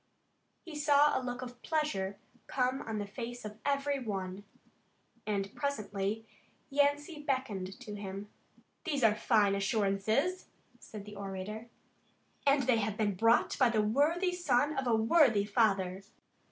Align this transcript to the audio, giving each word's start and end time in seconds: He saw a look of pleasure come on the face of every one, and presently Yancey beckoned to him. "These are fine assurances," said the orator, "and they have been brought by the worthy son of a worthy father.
He 0.65 0.75
saw 0.75 1.15
a 1.15 1.21
look 1.21 1.43
of 1.43 1.61
pleasure 1.61 2.17
come 2.47 2.81
on 2.81 2.97
the 2.97 3.05
face 3.05 3.45
of 3.45 3.59
every 3.63 3.99
one, 3.99 4.43
and 5.27 5.53
presently 5.55 6.25
Yancey 6.71 7.21
beckoned 7.21 7.79
to 7.81 7.93
him. 7.93 8.27
"These 8.83 9.03
are 9.03 9.13
fine 9.13 9.53
assurances," 9.53 10.47
said 10.79 11.05
the 11.05 11.15
orator, 11.15 11.69
"and 12.47 12.63
they 12.63 12.77
have 12.77 12.97
been 12.97 13.13
brought 13.13 13.59
by 13.59 13.69
the 13.69 13.83
worthy 13.83 14.31
son 14.33 14.75
of 14.75 14.87
a 14.87 14.95
worthy 14.95 15.45
father. 15.45 16.01